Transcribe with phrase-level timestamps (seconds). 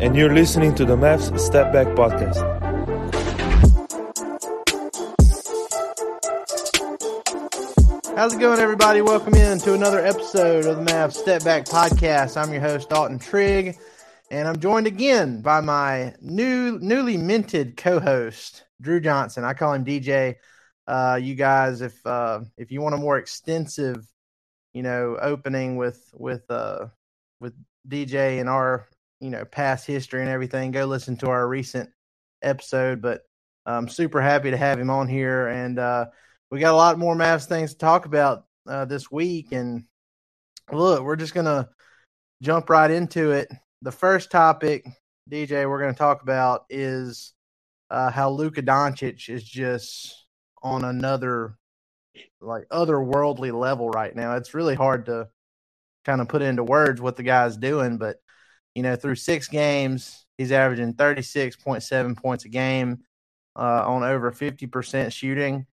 [0.00, 2.40] And you're listening to the Mavs Step Back Podcast.
[8.16, 9.02] How's it going, everybody?
[9.02, 12.42] Welcome in to another episode of the Mavs Step Back Podcast.
[12.42, 13.76] I'm your host, Dalton Trigg,
[14.30, 19.44] and I'm joined again by my new, newly minted co-host, Drew Johnson.
[19.44, 20.36] I call him DJ.
[20.86, 24.02] Uh, you guys, if uh, if you want a more extensive,
[24.72, 26.86] you know, opening with with uh,
[27.38, 27.52] with
[27.86, 28.88] DJ and our
[29.20, 31.90] you know past history and everything, go listen to our recent
[32.42, 33.02] episode.
[33.02, 33.22] But
[33.66, 36.06] I'm super happy to have him on here, and uh,
[36.50, 39.52] we got a lot more Mavs things to talk about uh, this week.
[39.52, 39.84] And
[40.72, 41.68] look, we're just gonna
[42.42, 43.48] jump right into it.
[43.82, 44.86] The first topic,
[45.30, 47.34] DJ, we're gonna talk about is
[47.90, 50.26] uh, how Luka Doncic is just
[50.62, 51.56] on another
[52.40, 54.36] like otherworldly level right now.
[54.36, 55.28] It's really hard to
[56.04, 58.16] kind of put into words what the guy's doing, but
[58.74, 62.98] you know, through six games, he's averaging 36.7 points a game
[63.56, 65.66] uh, on over 50% shooting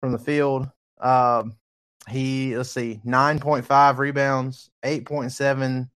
[0.00, 0.68] from the field.
[1.00, 1.56] Um,
[2.08, 5.88] he let's see, 9.5 rebounds, 8.7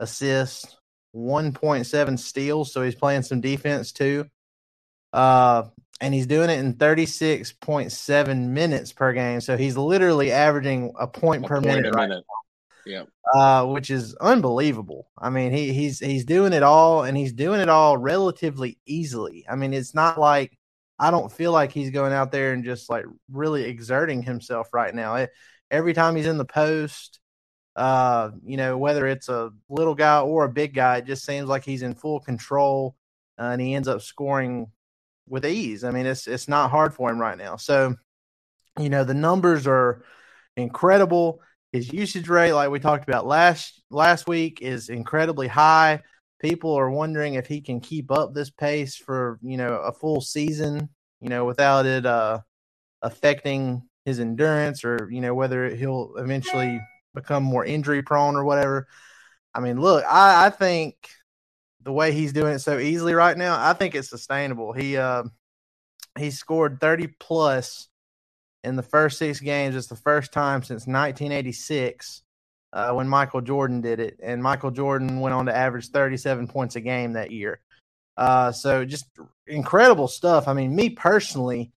[0.00, 0.76] assists,
[1.14, 2.72] 1.7 steals.
[2.72, 4.26] So he's playing some defense too.
[5.12, 5.64] Uh,
[6.00, 9.40] and he's doing it in 36.7 minutes per game.
[9.40, 12.24] So he's literally averaging a point A per point minute, minute.
[12.86, 13.04] Yeah.
[13.34, 15.10] uh, which is unbelievable.
[15.18, 19.44] I mean, he he's he's doing it all, and he's doing it all relatively easily.
[19.48, 20.56] I mean, it's not like
[20.98, 24.94] I don't feel like he's going out there and just like really exerting himself right
[24.94, 25.16] now.
[25.16, 25.30] It,
[25.70, 27.20] every time he's in the post,
[27.76, 31.48] uh, you know, whether it's a little guy or a big guy, it just seems
[31.48, 32.96] like he's in full control,
[33.38, 34.72] uh, and he ends up scoring
[35.28, 35.84] with ease.
[35.84, 37.56] I mean, it's it's not hard for him right now.
[37.56, 37.94] So,
[38.78, 40.02] you know, the numbers are
[40.56, 41.40] incredible.
[41.72, 46.02] His usage rate, like we talked about last last week, is incredibly high.
[46.40, 50.20] People are wondering if he can keep up this pace for you know a full
[50.20, 50.88] season,
[51.20, 52.40] you know, without it uh,
[53.02, 56.80] affecting his endurance or you know whether he'll eventually
[57.14, 58.86] become more injury prone or whatever.
[59.54, 60.94] I mean, look, I, I think
[61.82, 64.72] the way he's doing it so easily right now, I think it's sustainable.
[64.72, 65.24] He uh,
[66.18, 67.87] he scored thirty plus
[68.68, 69.74] in the first six games.
[69.74, 72.22] It's the first time since 1986
[72.72, 76.76] uh, when Michael Jordan did it, and Michael Jordan went on to average 37 points
[76.76, 77.60] a game that year.
[78.16, 79.06] Uh, so just
[79.46, 80.48] incredible stuff.
[80.48, 81.72] I mean, me personally,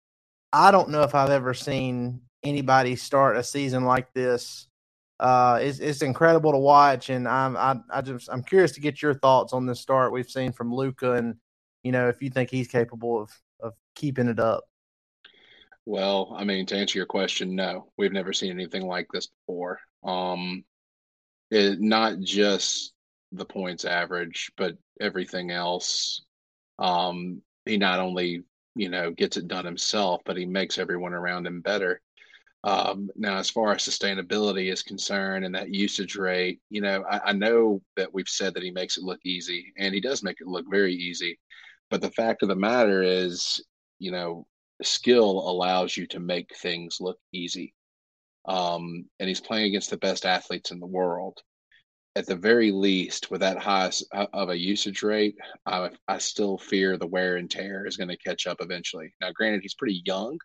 [0.52, 4.66] I don't know if I've ever seen anybody start a season like this.
[5.20, 9.02] Uh, it's, it's incredible to watch, and I'm I, I just I'm curious to get
[9.02, 11.36] your thoughts on this start we've seen from Luka, and
[11.82, 13.30] you know if you think he's capable of
[13.60, 14.64] of keeping it up.
[15.86, 19.80] Well, I mean, to answer your question, no, we've never seen anything like this before.
[20.04, 20.64] Um,
[21.50, 22.92] it, not just
[23.32, 26.24] the points average, but everything else.
[26.78, 28.44] Um, he not only,
[28.74, 32.00] you know, gets it done himself, but he makes everyone around him better.
[32.62, 37.30] Um, now, as far as sustainability is concerned and that usage rate, you know, I,
[37.30, 40.40] I know that we've said that he makes it look easy, and he does make
[40.40, 41.38] it look very easy.
[41.90, 43.64] But the fact of the matter is,
[43.98, 44.46] you know,
[44.82, 47.74] skill allows you to make things look easy.
[48.46, 51.38] Um, and he's playing against the best athletes in the world.
[52.16, 55.36] At the very least, with that high uh, of a usage rate,
[55.66, 59.14] I, I still fear the wear and tear is going to catch up eventually.
[59.20, 60.38] Now, granted, he's pretty young,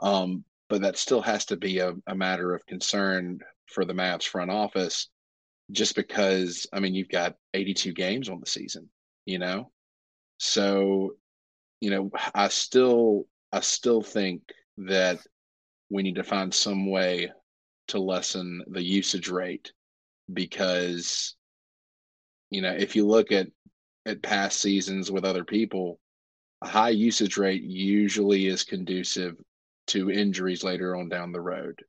[0.00, 4.24] um, but that still has to be a, a matter of concern for the Mavs
[4.24, 5.08] front office,
[5.70, 8.88] just because I mean you've got 82 games on the season,
[9.24, 9.70] you know,
[10.38, 11.14] so
[11.80, 14.42] you know I still I still think
[14.78, 15.18] that
[15.90, 17.30] we need to find some way
[17.88, 19.72] to lessen the usage rate
[20.32, 21.34] because
[22.50, 23.48] you know if you look at
[24.04, 25.98] at past seasons with other people
[26.62, 29.36] a high usage rate usually is conducive
[29.86, 31.80] to injuries later on down the road.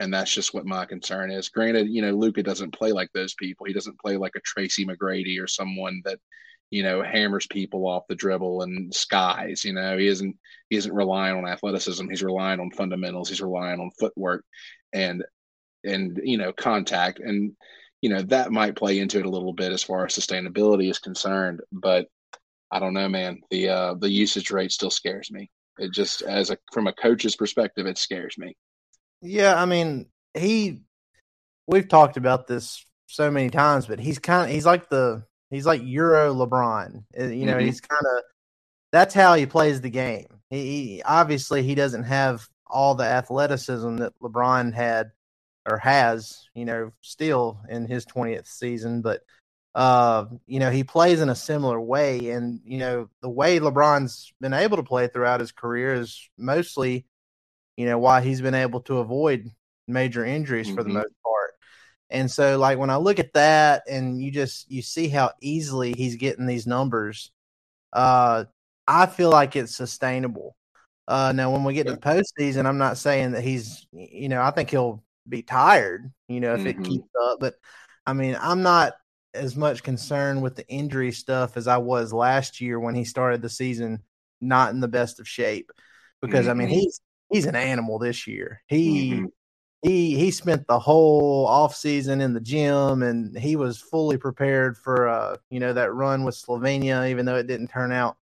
[0.00, 1.48] And that's just what my concern is.
[1.48, 3.66] Granted you know luka doesn't play like those people.
[3.66, 6.20] He doesn't play like a tracy mcgrady or someone that
[6.70, 10.36] you know hammers people off the dribble and skies you know he isn't
[10.68, 12.08] he isn't relying on athleticism.
[12.08, 13.28] He's relying on fundamentals.
[13.28, 14.44] He's relying on footwork
[14.92, 15.24] and
[15.84, 17.20] and you know contact.
[17.20, 17.52] And
[18.02, 21.00] you know that might play into it a little bit as far as sustainability is
[21.00, 22.06] concerned but
[22.70, 23.40] i don't know man.
[23.50, 25.50] The uh the usage rate still scares me.
[25.78, 28.56] It just as a from a coach's perspective it scares me.
[29.22, 30.82] Yeah i mean he
[31.66, 35.66] we've talked about this so many times but he's kind of he's like the he's
[35.66, 37.66] like euro lebron uh, you know mm-hmm.
[37.66, 38.22] he's kind of
[38.92, 43.96] that's how he plays the game he, he obviously he doesn't have all the athleticism
[43.96, 45.10] that lebron had
[45.70, 49.20] or has, you know, still in his 20th season, but
[49.74, 54.32] uh, you know, he plays in a similar way and you know, the way LeBron's
[54.40, 57.06] been able to play throughout his career is mostly
[57.76, 59.48] you know, why he's been able to avoid
[59.86, 60.74] major injuries mm-hmm.
[60.74, 60.98] for the mm-hmm.
[60.98, 61.37] most part.
[62.10, 65.92] And so like when I look at that and you just you see how easily
[65.92, 67.30] he's getting these numbers,
[67.92, 68.44] uh
[68.88, 70.56] I feel like it's sustainable.
[71.06, 74.42] Uh, now, when we get to the postseason, I'm not saying that he's, you know,
[74.42, 76.82] I think he'll be tired, you know, if mm-hmm.
[76.82, 77.38] it keeps up.
[77.38, 77.54] But
[78.06, 78.94] I mean, I'm not
[79.34, 83.42] as much concerned with the injury stuff as I was last year when he started
[83.42, 84.02] the season
[84.40, 85.70] not in the best of shape.
[86.20, 86.50] Because mm-hmm.
[86.50, 86.78] I mean, mm-hmm.
[86.78, 87.00] he's
[87.30, 88.62] he's an animal this year.
[88.66, 89.26] He mm-hmm.
[89.82, 94.76] He he spent the whole off season in the gym and he was fully prepared
[94.76, 98.16] for uh, you know, that run with Slovenia, even though it didn't turn out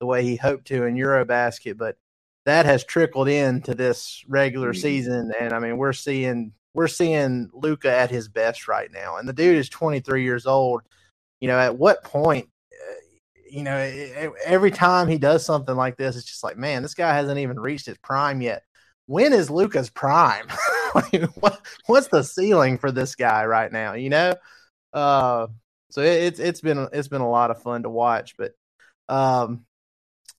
[0.00, 1.78] the way he hoped to in Eurobasket.
[1.78, 1.96] But
[2.44, 4.80] that has trickled into this regular mm-hmm.
[4.80, 9.28] season, and I mean we're seeing we're seeing Luka at his best right now, and
[9.28, 10.82] the dude is 23 years old.
[11.40, 12.94] You know, at what point, uh,
[13.50, 13.76] you know,
[14.44, 17.58] every time he does something like this, it's just like, man, this guy hasn't even
[17.58, 18.62] reached his prime yet.
[19.06, 20.46] When is Luka's prime?
[21.34, 23.94] what, what's the ceiling for this guy right now?
[23.94, 24.34] You know,
[24.92, 25.46] uh,
[25.90, 28.52] so it, it's it's been it's been a lot of fun to watch, but
[29.08, 29.64] um,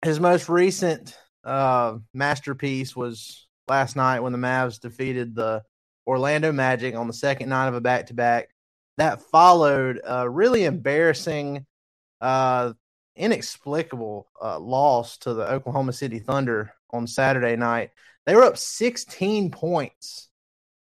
[0.03, 5.63] his most recent uh, masterpiece was last night when the Mavs defeated the
[6.05, 8.49] Orlando Magic on the second night of a back to back.
[8.97, 11.65] That followed a really embarrassing,
[12.19, 12.73] uh,
[13.17, 17.91] inexplicable uh, loss to the Oklahoma City Thunder on Saturday night.
[18.25, 20.29] They were up 16 points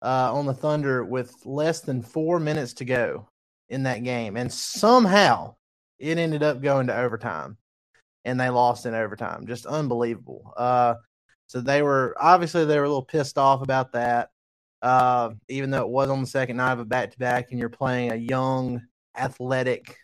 [0.02, 3.28] uh, on the Thunder with less than four minutes to go
[3.68, 4.36] in that game.
[4.36, 5.56] And somehow
[5.98, 7.56] it ended up going to overtime
[8.24, 9.46] and they lost in overtime.
[9.46, 10.52] Just unbelievable.
[10.56, 10.94] Uh,
[11.46, 14.30] so they were obviously they were a little pissed off about that.
[14.80, 17.58] Uh, even though it was on the second night of a back to back, and
[17.58, 18.80] you're playing a young,
[19.16, 19.96] athletic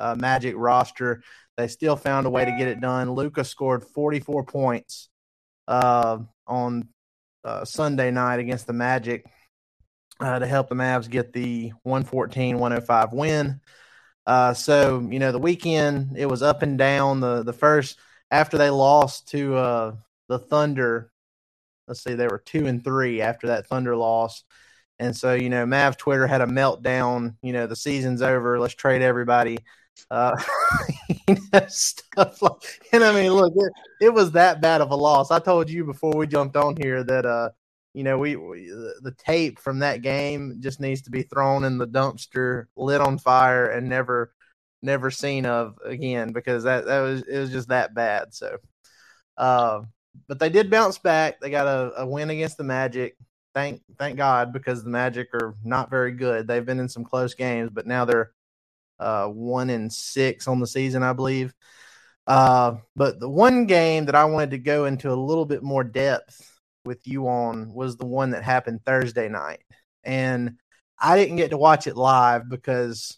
[0.00, 1.22] uh, Magic roster,
[1.56, 3.12] they still found a way to get it done.
[3.12, 5.08] Luka scored 44 points
[5.68, 6.88] uh, on
[7.44, 9.26] uh, Sunday night against the Magic
[10.20, 13.60] uh, to help the Mavs get the 114 105 win.
[14.26, 17.20] Uh, so you know, the weekend it was up and down.
[17.20, 17.98] The the first
[18.30, 19.94] after they lost to uh,
[20.28, 21.10] the Thunder,
[21.88, 24.44] let's see, they were two and three after that Thunder loss.
[24.98, 27.34] And so, you know, Mav Twitter had a meltdown.
[27.42, 28.60] You know, the season's over.
[28.60, 29.58] Let's trade everybody.
[30.10, 30.36] Uh,
[31.28, 32.52] you know, stuff like,
[32.92, 35.30] and I mean, look, it, it was that bad of a loss.
[35.30, 37.50] I told you before we jumped on here that, uh,
[37.94, 38.68] you know, we, we,
[39.02, 43.18] the tape from that game just needs to be thrown in the dumpster, lit on
[43.18, 44.32] fire, and never
[44.82, 48.32] never seen of again because that that was it was just that bad.
[48.34, 48.58] So,
[49.36, 49.82] uh,
[50.28, 51.40] but they did bounce back.
[51.40, 53.16] They got a, a win against the Magic.
[53.54, 56.46] Thank thank God because the Magic are not very good.
[56.46, 58.32] They've been in some close games, but now they're
[59.00, 61.54] uh, one in six on the season, I believe.
[62.26, 65.82] Uh, but the one game that I wanted to go into a little bit more
[65.82, 69.62] depth with you on was the one that happened Thursday night.
[70.04, 70.58] And
[70.98, 73.16] I didn't get to watch it live because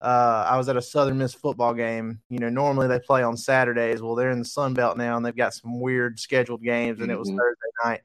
[0.00, 2.20] uh, I was at a Southern Miss football game.
[2.28, 4.02] You know, normally they play on Saturdays.
[4.02, 7.08] Well, they're in the Sun Belt now, and they've got some weird scheduled games, and
[7.08, 7.12] mm-hmm.
[7.12, 7.38] it was mm-hmm.
[7.38, 8.00] Thursday night.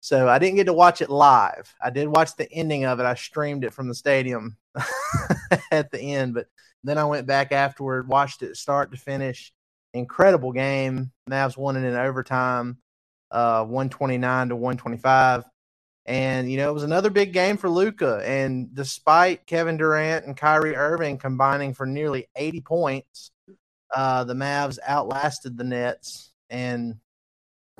[0.00, 1.72] So I didn't get to watch it live.
[1.80, 3.06] I did watch the ending of it.
[3.06, 4.56] I streamed it from the stadium
[5.70, 6.48] at the end, but
[6.84, 9.52] then I went back afterward, watched it start to finish.
[9.94, 11.12] Incredible game.
[11.30, 12.78] Mavs won it in overtime.
[13.32, 15.44] uh, 129 to 125.
[16.04, 18.20] And, you know, it was another big game for Luka.
[18.24, 23.30] And despite Kevin Durant and Kyrie Irving combining for nearly 80 points,
[23.94, 26.32] uh, the Mavs outlasted the Nets.
[26.50, 26.96] And,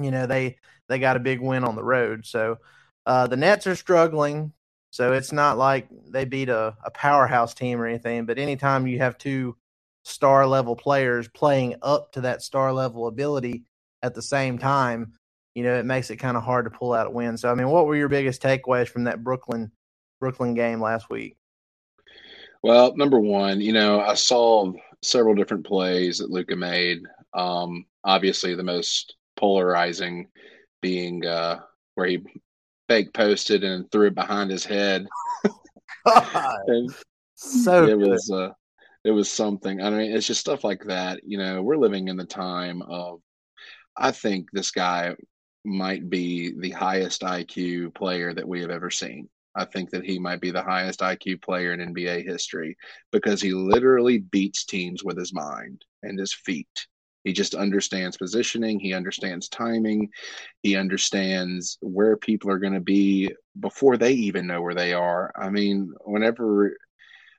[0.00, 2.26] you know, they they got a big win on the road.
[2.26, 2.58] So
[3.06, 4.52] uh, the Nets are struggling.
[4.92, 8.26] So it's not like they beat a, a powerhouse team or anything.
[8.26, 9.56] But anytime you have two
[10.04, 13.64] star level players playing up to that star level ability
[14.02, 15.14] at the same time,
[15.54, 17.38] you know, it makes it kind of hard to pull out a win.
[17.38, 19.72] So, I mean, what were your biggest takeaways from that Brooklyn
[20.20, 21.36] Brooklyn game last week?
[22.62, 24.72] Well, number one, you know, I saw
[25.02, 27.00] several different plays that Luka made.
[27.32, 30.28] Um, obviously, the most polarizing
[30.82, 31.60] being uh,
[31.94, 32.22] where he
[32.92, 35.06] fake posted and threw it behind his head.
[37.34, 38.08] so it good.
[38.08, 38.50] was uh,
[39.04, 39.80] it was something.
[39.80, 41.20] I mean, it's just stuff like that.
[41.24, 43.20] You know, we're living in the time of.
[43.96, 45.14] I think this guy
[45.64, 49.28] might be the highest IQ player that we have ever seen.
[49.54, 52.76] I think that he might be the highest IQ player in NBA history
[53.10, 56.86] because he literally beats teams with his mind and his feet.
[57.24, 60.10] He just understands positioning, he understands timing,
[60.62, 65.32] he understands where people are going to be before they even know where they are.
[65.36, 66.76] I mean, whenever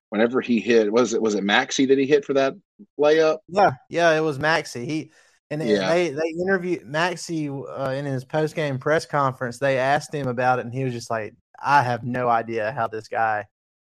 [0.10, 2.54] whenever he hit was it was it Maxi that he hit for that
[3.00, 3.40] layup?
[3.48, 4.86] Yeah, yeah, it was Maxi.
[4.86, 5.12] He
[5.50, 5.90] and Yeah.
[5.90, 9.60] they they interviewed Maxi uh, in his post game press conference.
[9.60, 12.88] They asked him about it, and he was just like, "I have no idea how
[12.88, 13.46] this guy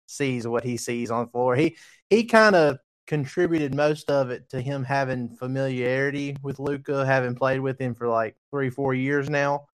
[0.08, 1.78] sees what he sees on the floor." He
[2.10, 7.60] he kind of contributed most of it to him having familiarity with Luka, having played
[7.60, 9.68] with him for like three four years now.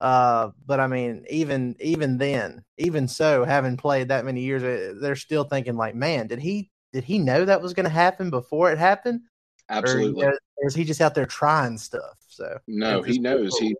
[0.00, 4.98] Uh, but I mean, even even then, even so, having played that many years, uh,
[5.00, 8.28] they're still thinking like, "Man, did he did he know that was going to happen
[8.28, 9.20] before it happened?"
[9.68, 10.26] Or, you Absolutely.
[10.26, 12.16] know, or is he just out there trying stuff?
[12.28, 13.50] So No, he knows.
[13.50, 13.70] cool.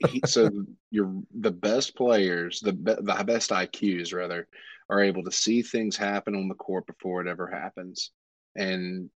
[0.00, 0.50] He, he so
[0.90, 4.48] you're the best players, the be, the best IQs rather,
[4.94, 8.12] are able to see things happen on the court before it ever happens,
[8.56, 9.10] and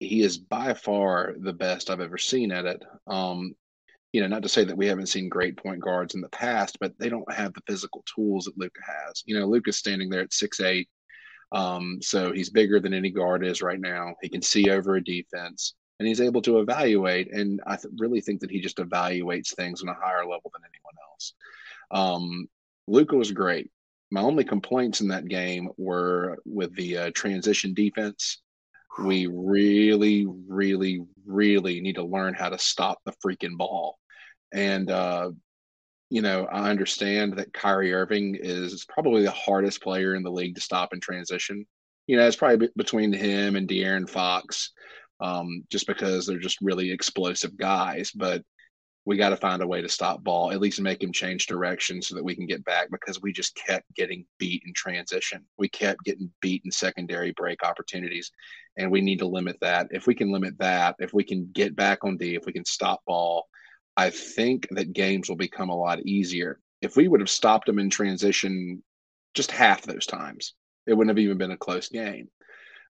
[0.00, 2.82] he is by far the best I've ever seen at it.
[3.06, 3.54] Um,
[4.12, 6.78] you know, not to say that we haven't seen great point guards in the past,
[6.80, 9.22] but they don't have the physical tools that Luka has.
[9.24, 10.88] You know, Luka's standing there at six eight,
[11.52, 14.14] um, so he's bigger than any guard is right now.
[14.20, 17.32] He can see over a defense, and he's able to evaluate.
[17.32, 20.62] And I th- really think that he just evaluates things on a higher level than
[20.64, 21.34] anyone else.
[21.92, 22.48] Um,
[22.88, 23.70] Luka was great.
[24.10, 28.38] My only complaints in that game were with the uh, transition defense.
[28.98, 33.98] We really, really, really need to learn how to stop the freaking ball.
[34.52, 35.30] And uh,
[36.10, 40.56] you know, I understand that Kyrie Irving is probably the hardest player in the league
[40.56, 41.64] to stop in transition.
[42.08, 44.72] You know, it's probably be- between him and De'Aaron Fox,
[45.20, 48.10] um, just because they're just really explosive guys.
[48.10, 48.42] But
[49.06, 52.02] we got to find a way to stop ball, at least make him change direction
[52.02, 55.44] so that we can get back because we just kept getting beat in transition.
[55.56, 58.30] We kept getting beat in secondary break opportunities,
[58.76, 59.88] and we need to limit that.
[59.90, 62.64] If we can limit that, if we can get back on D, if we can
[62.64, 63.46] stop ball,
[63.96, 66.60] I think that games will become a lot easier.
[66.82, 68.82] If we would have stopped them in transition
[69.34, 70.54] just half those times,
[70.86, 72.28] it wouldn't have even been a close game.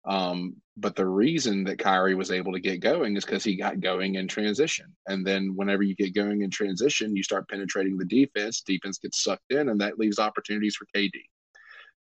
[0.05, 3.81] Um, but the reason that Kyrie was able to get going is because he got
[3.81, 4.87] going in transition.
[5.07, 9.23] And then whenever you get going in transition, you start penetrating the defense, defense gets
[9.23, 11.13] sucked in, and that leaves opportunities for KD.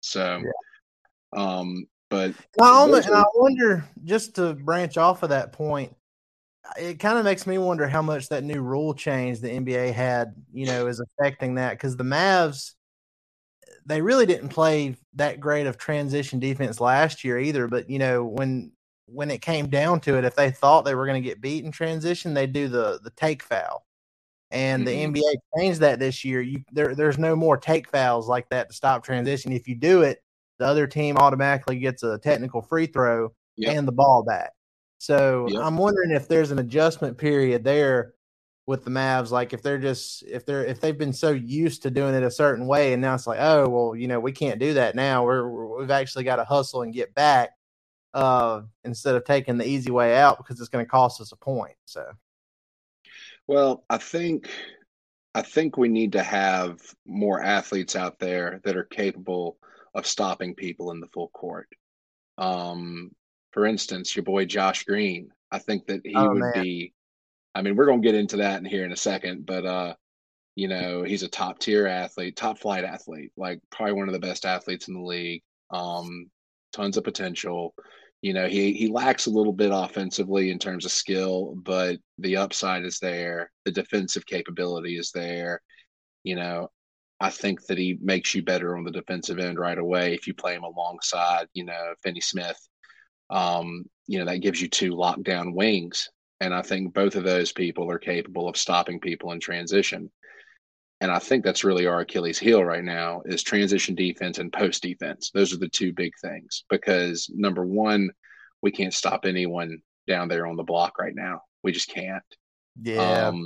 [0.01, 0.43] So,
[1.35, 5.95] um, but And I, almost, those I wonder, just to branch off of that point,
[6.77, 10.35] it kind of makes me wonder how much that new rule change the NBA had,
[10.53, 12.73] you know, is affecting that because the Mavs,
[13.87, 17.67] they really didn't play that great of transition defense last year either.
[17.67, 18.73] But you know, when
[19.07, 21.65] when it came down to it, if they thought they were going to get beat
[21.65, 23.85] in transition, they do the the take foul.
[24.51, 24.87] And Mhm.
[24.87, 26.41] the NBA changed that this year.
[26.41, 29.51] You there there's no more take fouls like that to stop transition.
[29.53, 30.23] If you do it,
[30.59, 33.75] the other team automatically gets a technical free throw Yep.
[33.75, 34.53] and the ball back.
[34.99, 35.61] So Yep.
[35.61, 38.13] I'm wondering if there's an adjustment period there
[38.67, 41.89] with the Mavs, like if they're just if they're if they've been so used to
[41.89, 44.59] doing it a certain way, and now it's like, oh well, you know, we can't
[44.59, 45.23] do that now.
[45.23, 47.51] We're, we've actually got to hustle and get back
[48.13, 51.37] uh, instead of taking the easy way out because it's going to cost us a
[51.37, 51.75] point.
[51.85, 52.05] So
[53.47, 54.49] Well, I think
[55.33, 59.57] I think we need to have more athletes out there that are capable
[59.93, 61.69] of stopping people in the full court.
[62.37, 63.11] Um,
[63.51, 65.31] for instance, your boy Josh Green.
[65.51, 66.63] I think that he Oh, would man.
[66.63, 66.93] be.
[67.57, 69.95] I mean, we're gonna get into that in here in a second, but uh,
[70.55, 74.19] you know, he's a top tier athlete, top flight athlete, like probably one of the
[74.19, 75.41] best athletes in the league.
[75.71, 76.29] Um,
[76.73, 77.73] tons of potential.
[78.21, 82.37] You know, he he lacks a little bit offensively in terms of skill, but the
[82.37, 83.51] upside is there.
[83.65, 85.61] The defensive capability is there.
[86.23, 86.69] You know,
[87.19, 90.35] I think that he makes you better on the defensive end right away if you
[90.35, 92.59] play him alongside, you know, Finney Smith.
[93.31, 96.09] Um, you know, that gives you two lockdown wings.
[96.39, 100.11] And I think both of those people are capable of stopping people in transition.
[100.99, 104.81] And I think that's really our Achilles heel right now is transition defense and post
[104.81, 105.31] defense.
[105.33, 108.09] Those are the two big things because number one,
[108.61, 111.41] we can't stop anyone down there on the block right now.
[111.63, 112.23] We just can't.
[112.81, 113.45] Yeah, um,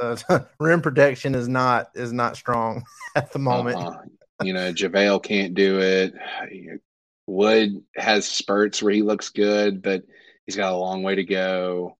[0.00, 0.16] uh,
[0.60, 2.84] rim protection is not is not strong
[3.16, 3.76] at the moment.
[3.76, 4.02] Uh-uh.
[4.42, 6.14] You know, JaVale can't do it.
[7.26, 10.04] Wood has spurts where he looks good, but
[10.46, 11.96] he's got a long way to go.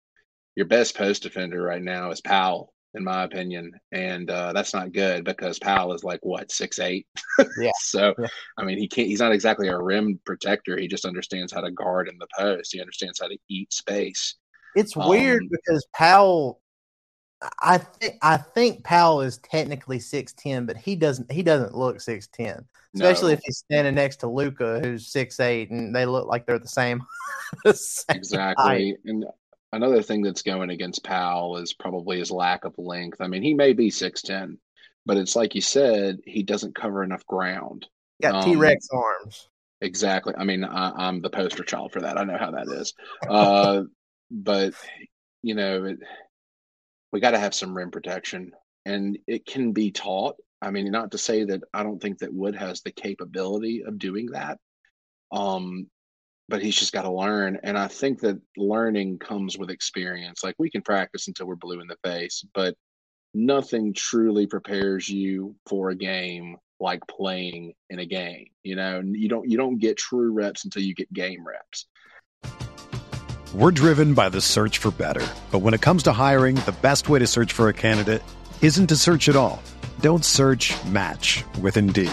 [0.58, 4.90] Your best post defender right now is Powell in my opinion, and uh, that's not
[4.90, 7.06] good because Powell is like what six eight.
[7.60, 7.70] Yeah.
[7.78, 8.26] so, yeah.
[8.58, 9.06] I mean, he can't.
[9.06, 10.76] He's not exactly a rim protector.
[10.76, 12.72] He just understands how to guard in the post.
[12.72, 14.34] He understands how to eat space.
[14.74, 16.60] It's weird um, because Powell.
[17.62, 22.00] I think I think Powell is technically six ten, but he doesn't he doesn't look
[22.00, 22.64] six ten.
[22.96, 23.34] Especially no.
[23.34, 26.66] if he's standing next to Luca, who's six eight, and they look like they're the
[26.66, 27.00] same.
[27.64, 28.94] the same exactly, height.
[29.04, 29.24] and
[29.72, 33.20] another thing that's going against Powell is probably his lack of length.
[33.20, 34.58] I mean, he may be 6'10,
[35.06, 37.86] but it's like you said, he doesn't cover enough ground.
[38.22, 39.48] Got um, T Rex arms.
[39.80, 40.34] Exactly.
[40.36, 42.18] I mean, I, am the poster child for that.
[42.18, 42.94] I know how that is.
[43.28, 43.82] Uh,
[44.30, 44.74] but,
[45.42, 45.98] you know, it,
[47.12, 48.52] we got to have some rim protection,
[48.84, 50.36] and it can be taught.
[50.60, 53.98] I mean, not to say that I don't think that Wood has the capability of
[53.98, 54.58] doing that.
[55.30, 55.88] Um,
[56.48, 57.58] but he's just got to learn.
[57.62, 60.42] And I think that learning comes with experience.
[60.42, 62.74] Like we can practice until we're blue in the face, but
[63.34, 68.46] nothing truly prepares you for a game like playing in a game.
[68.62, 71.86] You know, you don't you don't get true reps until you get game reps.
[73.54, 75.26] We're driven by the search for better.
[75.50, 78.22] But when it comes to hiring, the best way to search for a candidate
[78.60, 79.62] isn't to search at all.
[80.00, 82.12] Don't search, match with Indeed.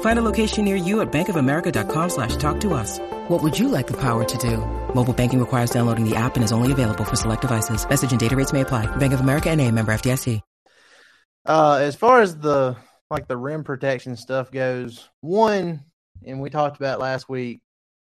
[0.00, 2.98] Find a location near you at bankofamerica.com slash talk to us.
[3.28, 4.58] What would you like the power to do?
[4.94, 7.86] Mobile banking requires downloading the app and is only available for select devices.
[7.88, 8.86] Message and data rates may apply.
[8.96, 10.40] Bank of America and a member FDIC.
[11.46, 12.76] Uh, as far as the
[13.10, 15.84] like the rim protection stuff goes, one,
[16.24, 17.60] and we talked about last week,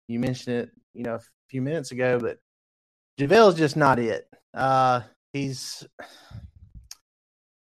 [0.08, 2.38] you mentioned it, you know, a few minutes ago, but
[3.20, 4.28] JaVale's just not it.
[4.54, 5.02] Uh,
[5.34, 5.86] he's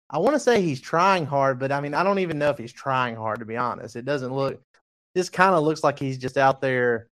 [0.09, 2.59] I want to say he's trying hard, but I mean, I don't even know if
[2.59, 3.97] he's trying hard to be honest.
[3.97, 4.61] It doesn't look.
[5.15, 7.09] This kind of looks like he's just out there,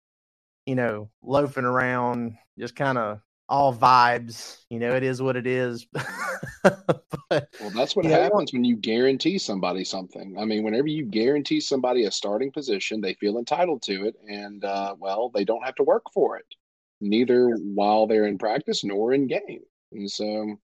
[0.66, 4.58] you know, loafing around, just kind of all vibes.
[4.70, 5.86] You know, it is what it is.
[6.64, 10.36] but, well, that's what happens when you guarantee somebody something.
[10.38, 14.66] I mean, whenever you guarantee somebody a starting position, they feel entitled to it, and
[14.66, 16.46] uh, well, they don't have to work for it,
[17.00, 19.62] neither while they're in practice nor in game.
[19.94, 20.58] And so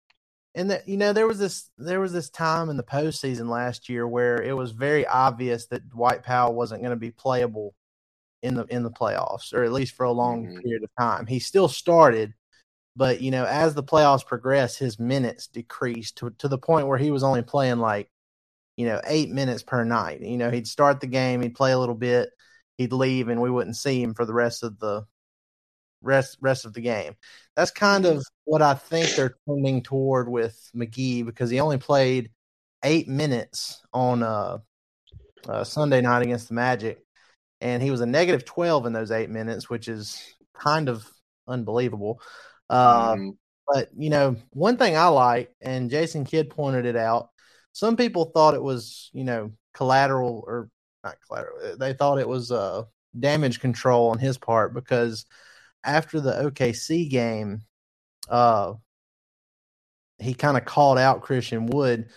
[0.55, 3.89] and that you know there was this there was this time in the postseason last
[3.89, 7.75] year where it was very obvious that Dwight Powell wasn't going to be playable
[8.43, 10.61] in the in the playoffs or at least for a long mm-hmm.
[10.61, 11.27] period of time.
[11.27, 12.35] He still started,
[12.95, 16.99] but you know as the playoffs progressed, his minutes decreased to to the point where
[16.99, 18.09] he was only playing like
[18.77, 20.21] you know eight minutes per night.
[20.21, 22.31] You know he'd start the game, he'd play a little bit,
[22.79, 25.05] he'd leave, and we wouldn't see him for the rest of the
[26.05, 27.15] rest rest of the game.
[27.57, 32.31] That's kind of what I think they're tending toward with McGee because he only played
[32.85, 34.59] eight minutes on uh
[35.49, 37.05] uh, Sunday night against the Magic,
[37.61, 41.07] and he was a negative 12 in those eight minutes, which is kind of
[41.47, 42.21] unbelievable.
[42.71, 43.37] Uh, mm.
[43.67, 47.31] But, you know, one thing I like, and Jason Kidd pointed it out,
[47.73, 50.69] some people thought it was, you know, collateral or
[51.03, 51.77] not collateral.
[51.77, 52.83] They thought it was uh,
[53.19, 55.25] damage control on his part because
[55.85, 57.63] after the OKC game,
[58.29, 58.75] uh,
[60.19, 62.09] he kind of called out Christian Wood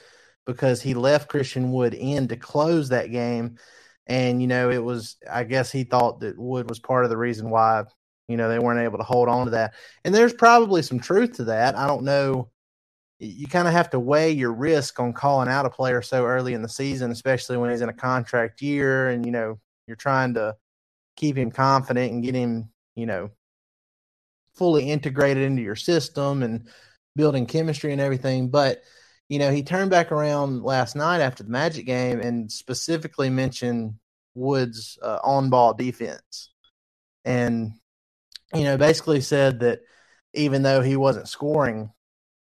[0.45, 3.58] because he left Christian Wood in to close that game.
[4.08, 7.17] And, you know, it was, I guess he thought that Wood was part of the
[7.17, 7.84] reason why,
[8.30, 9.73] you know, they weren't able to hold on to that.
[10.06, 11.75] And there's probably some truth to that.
[11.75, 12.49] I don't know.
[13.19, 16.53] You kind of have to weigh your risk on calling out a player so early
[16.53, 20.36] in the season, especially when he's in a contract year and, you know, you're trying
[20.36, 20.56] to
[21.17, 23.32] keep him confident and get him, you know,
[24.57, 26.67] fully integrated into your system and
[27.15, 28.49] building chemistry and everything.
[28.49, 28.83] But
[29.29, 33.95] you know, he turned back around last night after the Magic game and specifically mentioned
[34.35, 36.51] Woods' uh, on-ball defense,
[37.25, 37.73] and
[38.53, 39.81] you know, basically said that
[40.33, 41.91] even though he wasn't scoring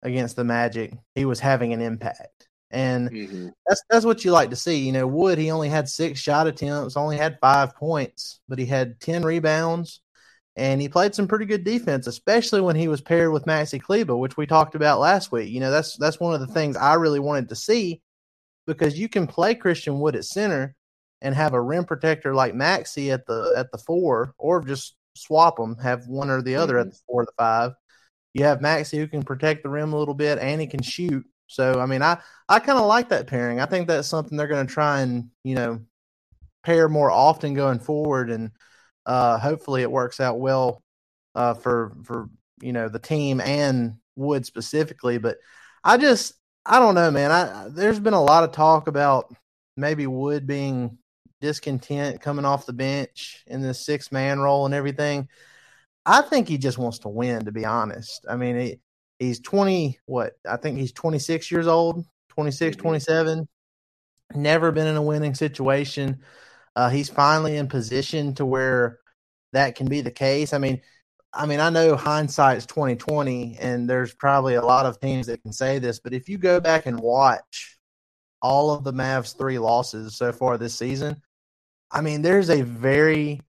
[0.02, 2.48] against the Magic, he was having an impact.
[2.72, 3.50] And mm-hmm.
[3.68, 4.80] that's that's what you like to see.
[4.80, 8.66] You know, Wood he only had six shot attempts, only had five points, but he
[8.66, 10.02] had ten rebounds,
[10.56, 14.16] and he played some pretty good defense, especially when he was paired with Maxi Kleber,
[14.16, 15.50] which we talked about last week.
[15.50, 18.02] You know, that's that's one of the things I really wanted to see
[18.68, 20.76] because you can play Christian Wood at center
[21.22, 25.58] and have a rim protector like Maxi at the at the four, or just swap
[25.58, 26.88] them, have one or the other mm-hmm.
[26.88, 27.72] at the four or the five.
[28.34, 31.26] You have Maxi who can protect the rim a little bit and he can shoot.
[31.48, 33.60] So I mean, I I kind of like that pairing.
[33.60, 35.82] I think that's something they're going to try and you know
[36.64, 38.52] pair more often going forward and
[39.06, 40.84] uh, hopefully, it works out well
[41.36, 42.30] uh, for for
[42.62, 45.18] you know the team and Wood specifically.
[45.18, 45.38] But
[45.84, 46.34] I just
[46.66, 47.32] I don't know, man.
[47.32, 49.34] I there's been a lot of talk about
[49.76, 50.98] maybe Wood being
[51.42, 55.28] discontent coming off the bench in this six man role and everything.
[56.06, 58.26] I think he just wants to win, to be honest.
[58.30, 58.80] I mean, he,
[59.20, 60.34] he's 20, what?
[60.50, 62.82] I think he's 26 years old, 26, mm-hmm.
[62.82, 63.48] 27.
[64.36, 66.22] Never been in a winning situation.
[66.76, 69.00] Uh, he's finally in position to where
[69.54, 70.54] that can be the case.
[70.54, 70.82] I mean,
[71.34, 75.42] I mean, I know hindsight's twenty twenty, and there's probably a lot of teams that
[75.42, 77.78] can say this, but if you go back and watch
[78.42, 81.22] all of the Mavs' three losses so far this season,
[81.90, 83.42] I mean, there's a very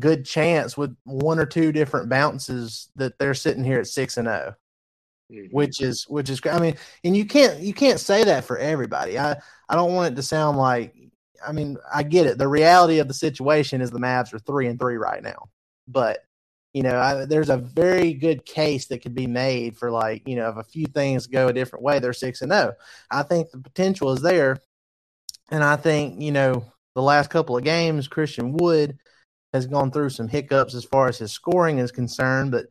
[0.00, 4.26] good chance with one or two different bounces that they're sitting here at six and
[4.26, 4.54] 0
[5.30, 5.54] mm-hmm.
[5.54, 9.18] which is which is I mean, and you can't you can't say that for everybody.
[9.18, 9.36] I
[9.68, 10.94] I don't want it to sound like
[11.46, 12.38] I mean, I get it.
[12.38, 15.48] The reality of the situation is the Mavs are three and three right now,
[15.88, 16.20] but
[16.72, 20.36] you know, I, there's a very good case that could be made for like, you
[20.36, 22.72] know, if a few things go a different way, they're six and zero.
[22.72, 22.84] Oh.
[23.10, 24.58] I think the potential is there,
[25.50, 28.98] and I think you know the last couple of games, Christian Wood
[29.52, 32.66] has gone through some hiccups as far as his scoring is concerned, but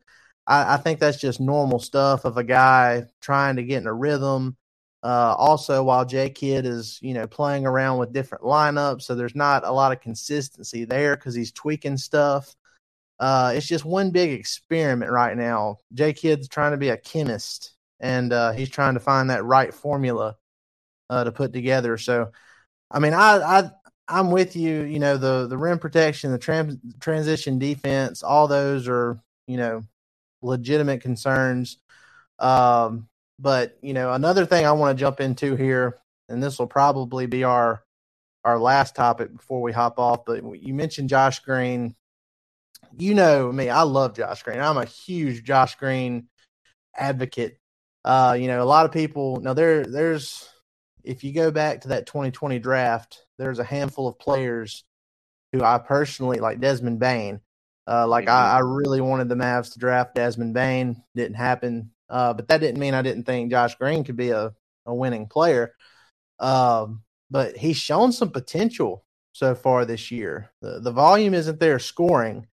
[0.46, 3.92] I, I think that's just normal stuff of a guy trying to get in a
[3.92, 4.56] rhythm
[5.02, 9.34] uh, also, while J Kidd is you know playing around with different lineups, so there's
[9.34, 12.54] not a lot of consistency there because he's tweaking stuff.
[13.18, 15.78] Uh, it's just one big experiment right now.
[15.92, 19.74] J Kidd's trying to be a chemist, and uh, he's trying to find that right
[19.74, 20.36] formula
[21.10, 21.98] uh, to put together.
[21.98, 22.30] So,
[22.90, 23.70] I mean, I, I
[24.06, 24.82] I'm with you.
[24.82, 29.82] You know, the the rim protection, the trans, transition defense, all those are you know
[30.42, 31.78] legitimate concerns.
[32.38, 33.08] Um,
[33.42, 37.26] but you know, another thing I want to jump into here, and this will probably
[37.26, 37.82] be our
[38.44, 40.24] our last topic before we hop off.
[40.24, 41.96] But you mentioned Josh Green.
[42.96, 44.60] You know me, I love Josh Green.
[44.60, 46.28] I'm a huge Josh Green
[46.96, 47.58] advocate.
[48.04, 50.48] Uh, you know, a lot of people now there there's
[51.02, 54.84] if you go back to that 2020 draft, there's a handful of players
[55.52, 57.40] who I personally like Desmond Bane.
[57.86, 58.34] Uh, like mm-hmm.
[58.34, 61.02] I, I, really wanted the Mavs to draft Desmond Bane.
[61.16, 61.90] Didn't happen.
[62.12, 64.52] Uh, but that didn't mean I didn't think Josh Green could be a,
[64.84, 65.74] a winning player.
[66.38, 70.50] Um, but he's shown some potential so far this year.
[70.60, 72.46] The, the volume isn't there scoring,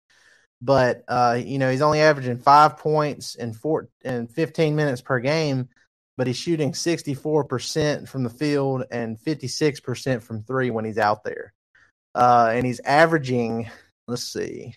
[0.62, 5.18] but uh, you know he's only averaging five points in four and 15 minutes per
[5.18, 5.68] game,
[6.16, 11.52] but he's shooting 64% from the field and 56% from three when he's out there.
[12.14, 13.68] Uh, and he's averaging,
[14.06, 14.74] let's see,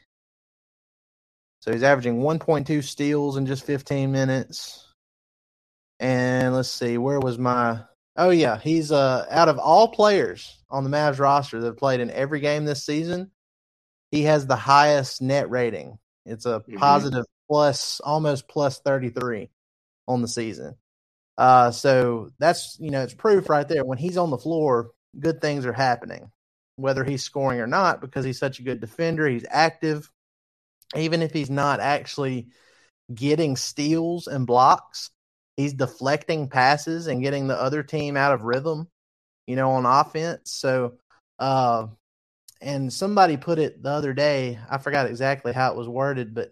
[1.62, 4.88] so he's averaging 1.2 steals in just 15 minutes.
[6.00, 7.80] And let's see, where was my?
[8.18, 12.00] Oh yeah, he's uh out of all players on the Mavs roster that have played
[12.00, 13.30] in every game this season,
[14.10, 16.00] he has the highest net rating.
[16.26, 16.78] It's a mm-hmm.
[16.78, 19.50] positive plus, almost plus 33
[20.08, 20.76] on the season.
[21.38, 23.86] Uh, so that's you know it's proof right there.
[23.86, 26.32] When he's on the floor, good things are happening,
[26.76, 29.28] whether he's scoring or not, because he's such a good defender.
[29.28, 30.12] He's active,
[30.96, 32.48] even if he's not actually
[33.14, 35.10] getting steals and blocks.
[35.58, 38.88] He's deflecting passes and getting the other team out of rhythm,
[39.48, 40.52] you know, on offense.
[40.52, 40.94] So,
[41.40, 41.88] uh,
[42.62, 44.60] and somebody put it the other day.
[44.70, 46.52] I forgot exactly how it was worded, but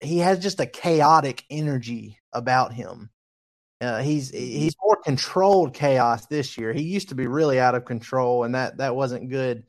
[0.00, 3.10] he has just a chaotic energy about him.
[3.80, 6.72] Uh, he's he's more controlled chaos this year.
[6.72, 9.64] He used to be really out of control, and that that wasn't good.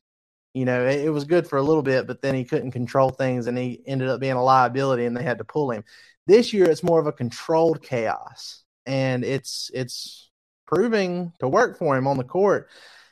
[0.54, 3.10] You know, it, it was good for a little bit, but then he couldn't control
[3.10, 5.84] things, and he ended up being a liability, and they had to pull him.
[6.28, 10.30] This year, it's more of a controlled chaos, and it's it's
[10.68, 12.70] proving to work for him on the court.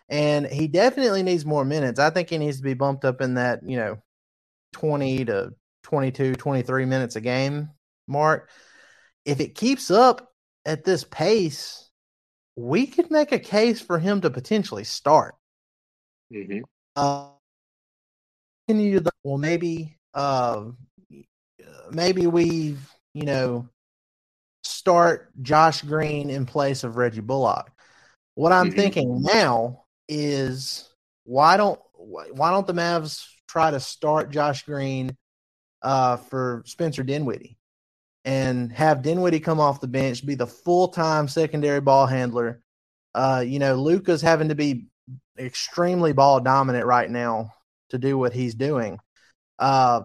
[0.10, 2.00] And he definitely needs more minutes.
[2.00, 3.98] I think he needs to be bumped up in that you know
[4.74, 5.54] twenty to
[5.88, 7.70] 22, 23 minutes a game
[8.08, 8.50] mark.
[9.24, 10.34] If it keeps up
[10.66, 11.90] at this pace,
[12.58, 15.36] we could make a case for him to potentially start.
[16.34, 16.60] Mm-hmm.
[16.98, 17.30] Uh,
[18.68, 20.66] continue the, well, maybe, uh,
[21.92, 22.76] maybe we,
[23.14, 23.70] you know,
[24.64, 27.72] start Josh Green in place of Reggie Bullock.
[28.36, 28.76] What I'm mm-hmm.
[28.76, 30.90] thinking now is
[31.24, 35.16] why don't why don't the Mavs try to start Josh Green
[35.82, 37.58] uh, for Spencer Dinwiddie
[38.26, 42.62] and have Dinwiddie come off the bench, be the full time secondary ball handler.
[43.16, 44.88] Uh, you know, Luka's having to be
[45.38, 47.52] extremely ball dominant right now
[47.90, 49.00] to do what he's doing.
[49.60, 50.02] Uh,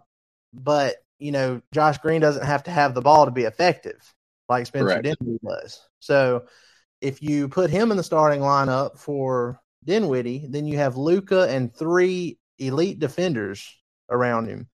[0.52, 4.14] but you know, Josh Green doesn't have to have the ball to be effective
[4.48, 5.04] like Spencer Correct.
[5.04, 5.80] Dinwiddie does.
[6.00, 6.44] So
[7.00, 11.74] if you put him in the starting lineup for Dinwiddie, then you have Luka and
[11.74, 13.76] three elite defenders
[14.10, 14.68] around him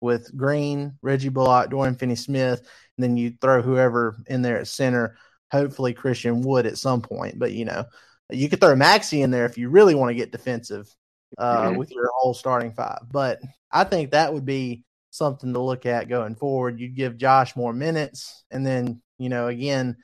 [0.00, 4.68] with Green, Reggie Bullock, Dorian Finney Smith, and then you throw whoever in there at
[4.68, 5.16] center.
[5.52, 7.84] Hopefully Christian Wood at some point, but you know
[8.32, 10.94] you could throw Maxi in there if you really want to get defensive
[11.38, 11.76] uh, mm-hmm.
[11.76, 13.00] with your whole starting five.
[13.10, 13.40] But
[13.70, 16.80] I think that would be something to look at going forward.
[16.80, 19.96] You'd give Josh more minutes, and then you know again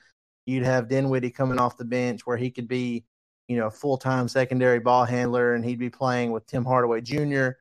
[0.45, 3.05] you'd have Dinwiddie coming off the bench where he could be
[3.47, 7.51] you know full time secondary ball handler, and he'd be playing with Tim Hardaway Jr.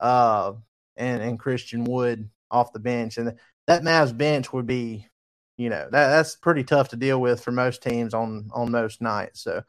[0.00, 0.52] Uh,
[0.96, 5.06] and and Christian Wood off the bench, and that Mavs bench would be,
[5.56, 9.00] you know, that that's pretty tough to deal with for most teams on on most
[9.00, 9.42] nights.
[9.42, 9.62] So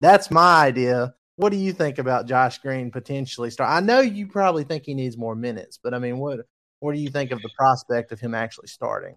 [0.00, 1.14] that's my idea.
[1.36, 3.70] What do you think about Josh Green potentially start?
[3.70, 6.40] I know you probably think he needs more minutes, but I mean, what
[6.80, 9.14] what do you think of the prospect of him actually starting?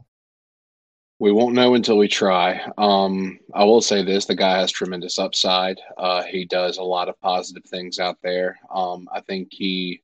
[1.19, 2.61] We won't know until we try.
[2.77, 5.79] Um, I will say this: the guy has tremendous upside.
[5.97, 8.57] Uh, he does a lot of positive things out there.
[8.73, 10.01] Um, I think he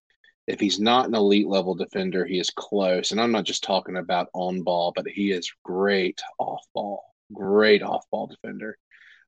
[0.48, 3.12] if he's not an elite level defender, he is close.
[3.12, 7.82] And I'm not just talking about on ball, but he is great off ball, great
[7.82, 8.78] off ball defender.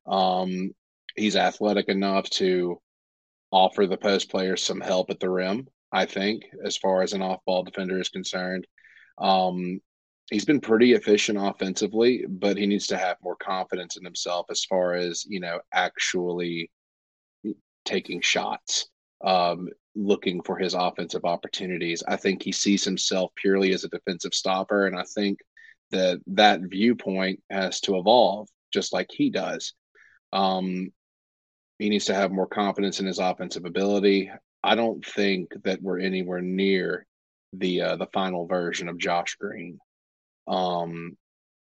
[0.06, 0.72] Um,
[1.18, 2.80] he's athletic enough to
[3.50, 7.22] offer the post players some help at the rim, I think, as far as an
[7.22, 8.66] off ball defender is concerned.
[9.18, 9.80] Um,
[10.30, 14.64] he's been pretty efficient offensively, but he needs to have more confidence in himself as
[14.64, 16.70] far as, you know, actually
[17.84, 18.88] taking shots.
[19.24, 22.04] Um, looking for his offensive opportunities.
[22.06, 25.40] I think he sees himself purely as a defensive stopper, and I think
[25.90, 29.74] that that viewpoint has to evolve just like he does.
[30.32, 30.92] Um,
[31.78, 34.30] he needs to have more confidence in his offensive ability.
[34.62, 37.06] I don't think that we're anywhere near
[37.52, 39.78] the uh, the final version of Josh Green.
[40.46, 41.16] Um,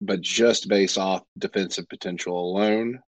[0.02, 3.00] but just based off defensive potential alone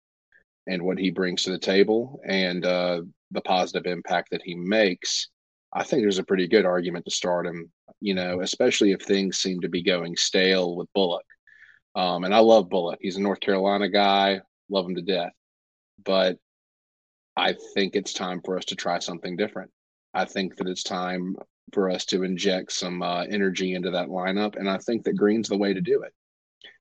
[0.66, 5.28] and what he brings to the table and uh, the positive impact that he makes,
[5.72, 9.38] I think there's a pretty good argument to start him, you know, especially if things
[9.38, 11.26] seem to be going stale with Bullock.
[11.94, 12.98] Um, and I love Bullock.
[13.00, 15.32] He's a North Carolina guy, love him to death.
[16.04, 16.38] But
[17.38, 19.70] I think it's time for us to try something different.
[20.14, 21.36] I think that it's time
[21.72, 24.56] for us to inject some uh, energy into that lineup.
[24.56, 26.12] And I think that Green's the way to do it.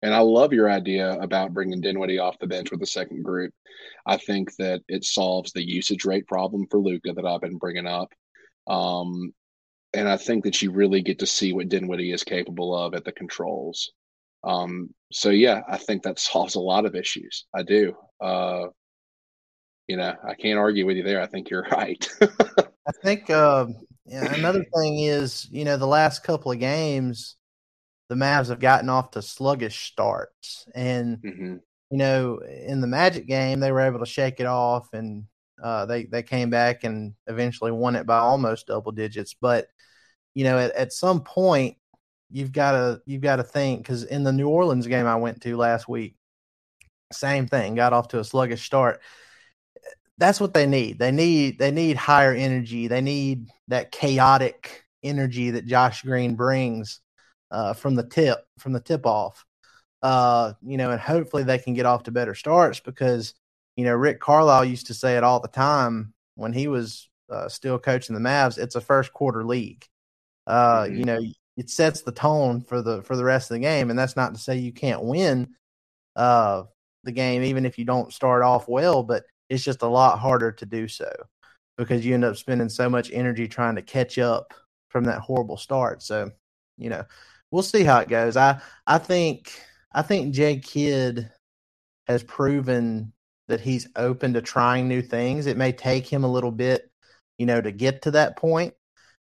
[0.01, 3.53] And I love your idea about bringing Dinwiddie off the bench with the second group.
[4.05, 7.87] I think that it solves the usage rate problem for Luka that I've been bringing
[7.87, 8.11] up.
[8.67, 9.33] Um,
[9.93, 13.05] and I think that you really get to see what Dinwiddie is capable of at
[13.05, 13.91] the controls.
[14.43, 17.45] Um, so yeah, I think that solves a lot of issues.
[17.53, 17.95] I do.
[18.21, 18.67] Uh,
[19.87, 21.21] you know, I can't argue with you there.
[21.21, 22.07] I think you're right.
[22.21, 23.67] I think uh,
[24.05, 27.35] another thing is, you know, the last couple of games,
[28.09, 31.55] the Mavs have gotten off to sluggish starts, and mm-hmm.
[31.89, 35.25] you know, in the Magic game, they were able to shake it off, and
[35.61, 39.33] uh, they they came back and eventually won it by almost double digits.
[39.33, 39.67] But
[40.33, 41.77] you know, at, at some point,
[42.29, 45.41] you've got to you've got to think because in the New Orleans game I went
[45.41, 46.15] to last week,
[47.11, 49.01] same thing, got off to a sluggish start.
[50.17, 50.99] That's what they need.
[50.99, 52.87] They need they need higher energy.
[52.87, 56.99] They need that chaotic energy that Josh Green brings
[57.51, 59.45] uh, from the tip from the tip off.
[60.01, 63.33] Uh, you know, and hopefully they can get off to better starts because
[63.75, 67.49] you know Rick Carlisle used to say it all the time when he was uh,
[67.49, 68.57] still coaching the Mavs.
[68.57, 69.85] It's a first quarter league.
[70.45, 70.95] Uh, mm-hmm.
[70.95, 71.19] You know,
[71.57, 74.33] it sets the tone for the for the rest of the game, and that's not
[74.33, 75.55] to say you can't win
[76.15, 76.63] uh,
[77.03, 80.51] the game even if you don't start off well, but it's just a lot harder
[80.51, 81.09] to do so
[81.77, 84.53] because you end up spending so much energy trying to catch up
[84.89, 86.01] from that horrible start.
[86.01, 86.31] So,
[86.77, 87.03] you know,
[87.51, 88.37] we'll see how it goes.
[88.37, 89.51] I I think
[89.93, 91.29] I think Jay Kidd
[92.07, 93.13] has proven
[93.47, 95.45] that he's open to trying new things.
[95.45, 96.91] It may take him a little bit,
[97.37, 98.73] you know, to get to that point,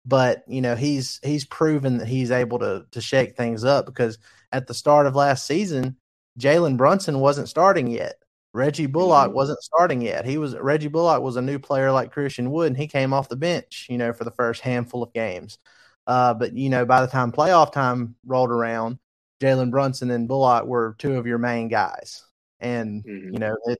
[0.05, 4.19] but you know, he's he's proven that he's able to to shake things up because
[4.53, 5.97] at the start of last season,
[6.39, 8.17] Jalen Brunson wasn't starting yet.
[8.53, 10.25] Reggie Bullock wasn't starting yet.
[10.25, 13.29] He was Reggie Bullock was a new player like Christian Wood, and he came off
[13.29, 15.59] the bench, you know, for the first handful of games.
[16.07, 18.99] Uh, but you know, by the time playoff time rolled around,
[19.41, 22.25] Jalen Brunson and Bullock were two of your main guys,
[22.59, 23.33] and mm-hmm.
[23.33, 23.79] you know, it,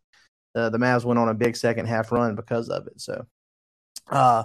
[0.55, 3.01] uh, the Mavs went on a big second half run because of it.
[3.01, 3.27] So,
[4.09, 4.45] uh,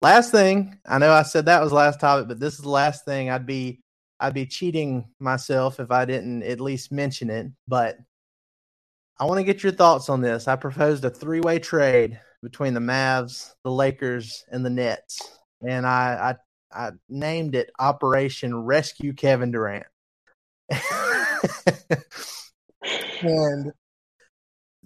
[0.00, 3.04] last thing, I know I said that was last topic, but this is the last
[3.04, 3.28] thing.
[3.28, 3.80] I'd be
[4.18, 7.48] I'd be cheating myself if I didn't at least mention it.
[7.66, 7.98] But
[9.20, 10.46] I want to get your thoughts on this.
[10.46, 15.20] I proposed a three way trade between the Mavs, the Lakers, and the Nets,
[15.66, 16.36] and I
[16.72, 19.86] I, I named it Operation Rescue Kevin Durant.
[23.22, 23.72] and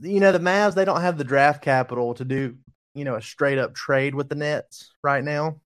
[0.00, 2.56] you know the Mavs they don't have the draft capital to do
[2.94, 5.60] you know a straight up trade with the Nets right now.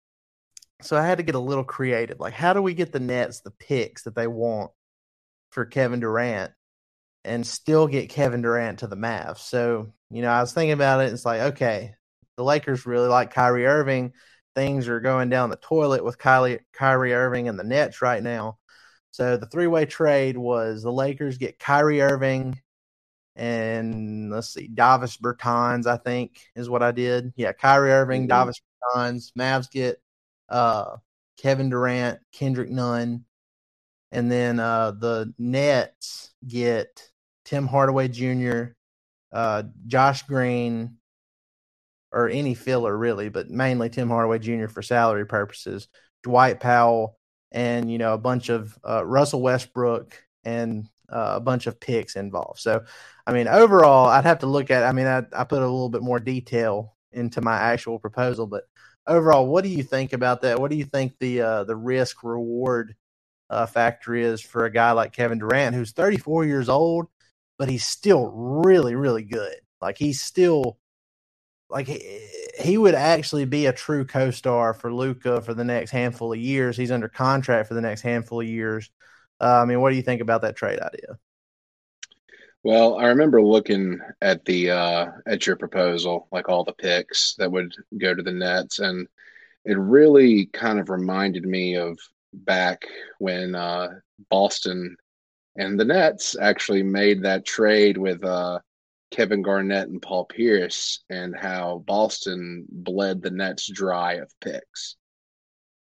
[0.81, 2.19] So I had to get a little creative.
[2.19, 4.71] Like how do we get the Nets the picks that they want
[5.51, 6.51] for Kevin Durant
[7.23, 9.39] and still get Kevin Durant to the Mavs.
[9.39, 11.13] So, you know, I was thinking about it.
[11.13, 11.95] It's like, okay,
[12.37, 14.13] the Lakers really like Kyrie Irving.
[14.55, 18.57] Things are going down the toilet with Kylie, Kyrie Irving and the Nets right now.
[19.11, 22.59] So the three way trade was the Lakers get Kyrie Irving
[23.35, 27.33] and let's see, Davis Bertans, I think is what I did.
[27.35, 28.39] Yeah, Kyrie Irving, mm-hmm.
[28.39, 28.61] Davis
[28.95, 29.31] Bertans.
[29.37, 30.01] Mavs get
[30.49, 30.97] uh,
[31.37, 33.25] Kevin Durant, Kendrick Nunn,
[34.11, 37.09] and then uh, the Nets get
[37.45, 38.73] Tim Hardaway Jr.,
[39.31, 40.97] uh, Josh Green,
[42.11, 44.67] or any filler really, but mainly Tim Hardaway Jr.
[44.67, 45.87] for salary purposes,
[46.21, 47.17] Dwight Powell,
[47.51, 52.15] and you know a bunch of uh, Russell Westbrook and uh, a bunch of picks
[52.15, 52.59] involved.
[52.59, 52.83] So,
[53.27, 54.83] I mean, overall, I'd have to look at.
[54.83, 58.63] I mean, I, I put a little bit more detail into my actual proposal, but
[59.07, 60.59] overall, what do you think about that?
[60.59, 62.95] What do you think the uh, the risk reward
[63.49, 67.07] uh, factor is for a guy like Kevin Durant, who's 34 years old
[67.57, 69.55] but he's still really, really good.
[69.81, 70.77] Like he's still
[71.69, 72.27] like he,
[72.59, 76.77] he would actually be a true co-star for Luka for the next handful of years.
[76.77, 78.89] He's under contract for the next handful of years.
[79.41, 81.17] Uh, I mean, what do you think about that trade idea?
[82.63, 87.51] Well, I remember looking at the uh, at your proposal, like all the picks that
[87.51, 89.07] would go to the Nets, and
[89.65, 91.99] it really kind of reminded me of
[92.33, 92.85] back
[93.19, 93.89] when uh,
[94.29, 94.95] Boston
[95.55, 98.59] and the Nets actually made that trade with uh,
[99.11, 104.95] Kevin Garnett and Paul Pierce, and how Boston bled the Nets dry of picks.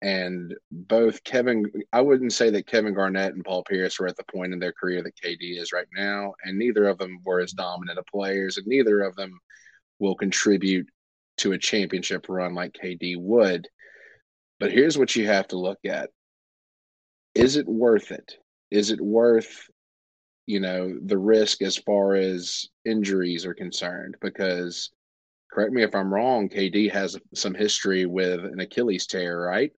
[0.02, 4.24] And both Kevin, I wouldn't say that Kevin Garnett and Paul Pierce were at the
[4.24, 7.52] point in their career that KD is right now, and neither of them were as
[7.52, 9.38] dominant of players, and neither of them
[9.98, 10.88] will contribute
[11.36, 13.68] to a championship run like KD would.
[14.58, 16.10] But here's what you have to look at
[17.34, 18.39] is it worth it?
[18.70, 19.68] Is it worth
[20.46, 24.16] you know the risk as far as injuries are concerned?
[24.20, 24.90] Because
[25.52, 29.72] correct me if i'm wrong kd has some history with an achilles tear right?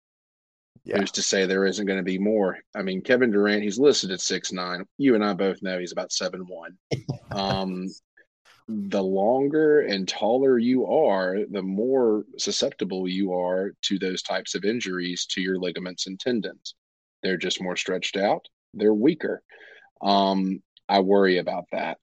[0.85, 0.99] Yeah.
[0.99, 2.59] who's to say there isn't going to be more?
[2.75, 4.85] I mean kevin durant he's listed at six nine.
[4.99, 6.77] You and i both know he's about seven one.
[7.31, 7.87] Um
[8.69, 14.65] the longer and taller you are the more susceptible you are to those types of
[14.65, 16.75] injuries to your ligaments and tendons.
[17.23, 19.43] They're just more stretched out they're weaker.
[20.01, 21.99] Um, I worry about that.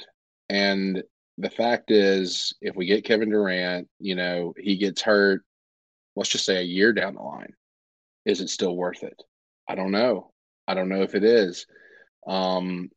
[0.49, 1.03] And
[1.37, 5.43] the fact is, if we get Kevin Durant, you know, he gets hurt,
[6.15, 7.53] let's just say a year down the line,
[8.25, 9.21] is it still worth it?
[9.67, 10.31] I don't know.
[10.67, 11.65] I don't know if it is.
[12.27, 12.89] Um,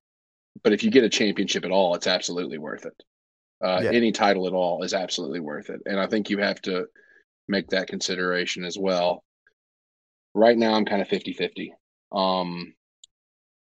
[0.63, 3.03] but if you get a championship at all, it's absolutely worth it.
[3.65, 3.91] Uh, yeah.
[3.91, 5.81] Any title at all is absolutely worth it.
[5.87, 6.87] And I think you have to
[7.49, 9.25] make that consideration as well.
[10.35, 11.75] Right now, I'm kind of 50 50.
[12.11, 12.75] Um,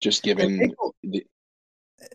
[0.01, 0.59] just given.
[0.59, 1.27] People, the,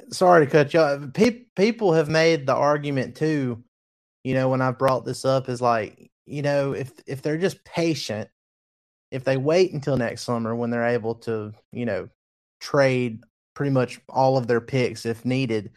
[0.10, 0.80] sorry to cut you.
[0.80, 1.14] Off.
[1.14, 3.64] Pe- people have made the argument too
[4.24, 7.64] you know, when I've brought this up is like, you know, if if they're just
[7.66, 8.30] patient,
[9.12, 12.10] if they wait until next summer when they're able to, you know,
[12.60, 13.24] trade
[13.54, 15.72] pretty much all of their picks if needed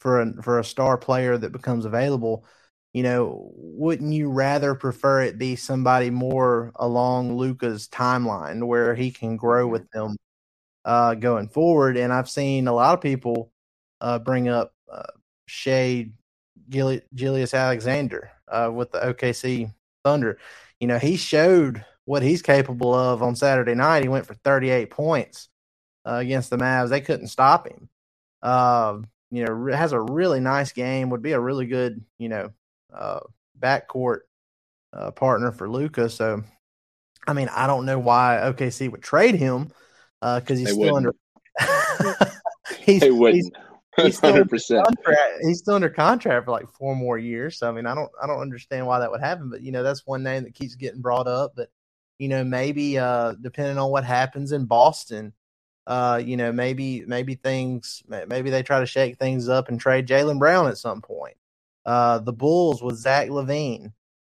[0.00, 2.44] for a for a star player that becomes available,
[2.92, 9.10] you know, wouldn't you rather prefer it be somebody more along luka's timeline where he
[9.10, 9.72] can grow Mm-hmm.
[9.72, 10.16] with them
[10.86, 11.98] uh, going forward?
[11.98, 13.52] And I've seen a lot of people
[14.00, 15.02] uh, bring up uh,
[15.46, 16.10] Shai
[16.72, 19.72] Alexander uh, with the OKC
[20.04, 20.38] Thunder.
[20.80, 24.02] You know, he showed what he's capable of on Saturday night.
[24.02, 25.48] He went for 38 points
[26.06, 26.88] uh, against the Mavs.
[26.88, 27.88] They couldn't stop him.
[28.42, 28.98] Uh,
[29.30, 31.10] you know, has a really nice game.
[31.10, 32.52] Would be a really good, you know,
[32.94, 33.20] uh,
[33.58, 34.20] backcourt
[34.92, 36.08] uh, partner for Luka.
[36.08, 36.44] So,
[37.26, 39.72] I mean, I don't know why OKC would trade him
[40.20, 41.16] because he's They still wouldn't.
[41.58, 42.32] under.
[42.78, 43.56] he's, They wouldn't.
[43.96, 45.32] he's still Hundred under contract.
[45.42, 47.58] He's still under contract for like four more years.
[47.58, 49.50] So I mean, I don't I don't understand why that would happen.
[49.50, 51.52] But you know, that's one name that keeps getting brought up.
[51.56, 51.70] But
[52.18, 55.32] you know, maybe uh depending on what happens in Boston,
[55.86, 60.06] uh, you know, maybe maybe things maybe they try to shake things up and trade
[60.06, 61.36] Jaylen Brown at some point.
[61.84, 63.92] Uh, the Bulls with Zach LaVine.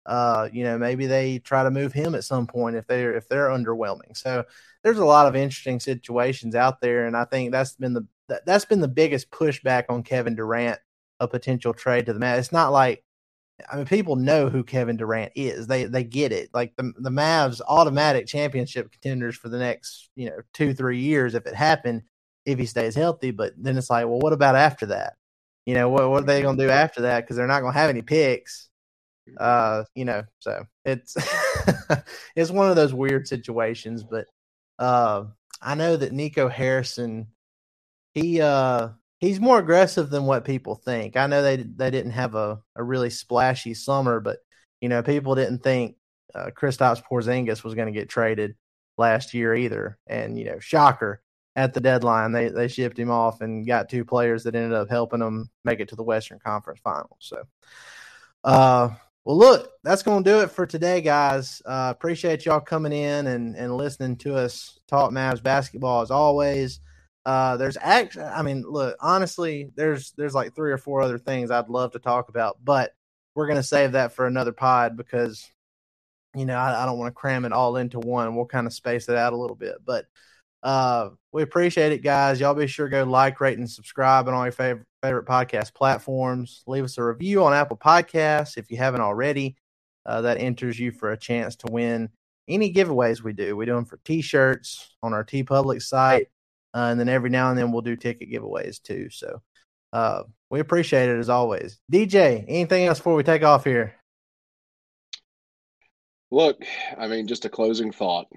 [0.06, 3.28] Uh, you know, maybe they try to move him at some point if they're if
[3.28, 4.16] they're underwhelming.
[4.16, 4.46] So
[4.84, 8.46] there's a lot of interesting situations out there, and I think that's been the that,
[8.46, 10.80] that's been the biggest pushback on Kevin Durant,
[11.20, 12.40] a potential trade to the Mavs.
[12.40, 13.04] It's not like
[13.70, 15.68] I mean people know who Kevin Durant is.
[15.68, 16.50] They they get it.
[16.54, 21.46] Like the the Mavs automatic championship contenders for the next, you know, 2-3 years if
[21.46, 22.04] it happened
[22.46, 25.14] if he stays healthy, but then it's like, well, what about after that?
[25.66, 27.90] You know, what what are they to do after that cuz they're not to have
[27.90, 28.70] any picks.
[29.38, 31.16] Uh, you know, so it's
[32.36, 34.26] it's one of those weird situations, but
[34.80, 35.26] uh
[35.62, 37.28] I know that Nico Harrison
[38.14, 41.18] he uh he's more aggressive than what people think.
[41.18, 44.40] I know they they didn't have a, a really splashy summer, but
[44.82, 45.96] you know people didn't think
[46.34, 48.56] uh, Kristaps Porzingis was going to get traded
[48.98, 49.98] last year either.
[50.08, 51.22] And you know, shocker
[51.56, 54.90] at the deadline they they shipped him off and got two players that ended up
[54.90, 57.18] helping them make it to the Western Conference Finals.
[57.20, 57.44] So,
[58.44, 58.90] uh.
[59.30, 61.62] Well, look, that's going to do it for today, guys.
[61.64, 66.80] Uh, appreciate y'all coming in and, and listening to us talk Mavs basketball as always.
[67.28, 71.52] Uh, there's actually, I mean, look, honestly, there's there's like three or four other things
[71.52, 72.96] I'd love to talk about, but
[73.36, 75.48] we're gonna save that for another pod because,
[76.36, 78.36] you know, I, I don't want to cram it all into one.
[78.36, 80.08] We'll kind of space it out a little bit, but
[80.64, 82.40] uh, we appreciate it, guys.
[82.40, 85.74] Y'all be sure to go like, rate, and subscribe on all your favorite favorite podcast
[85.74, 86.64] platforms.
[86.68, 89.56] Leave us a review on Apple Podcasts if you haven't already.
[90.06, 92.10] Uh, that enters you for a chance to win
[92.48, 93.56] any giveaways we do.
[93.56, 96.28] We do them for T-shirts on our TeePublic site.
[96.74, 99.10] Uh, and then every now and then we'll do ticket giveaways too.
[99.10, 99.42] So
[99.94, 101.80] uh, we appreciate it as always.
[101.92, 103.96] DJ, anything else before we take off here?
[106.32, 106.64] Look,
[106.98, 108.28] I mean, just a closing thought.